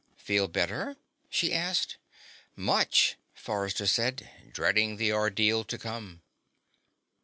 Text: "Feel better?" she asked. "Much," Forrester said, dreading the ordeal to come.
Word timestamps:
"Feel 0.17 0.47
better?" 0.47 0.97
she 1.29 1.53
asked. 1.53 1.97
"Much," 2.55 3.17
Forrester 3.35 3.85
said, 3.85 4.31
dreading 4.51 4.97
the 4.97 5.13
ordeal 5.13 5.63
to 5.65 5.77
come. 5.77 6.23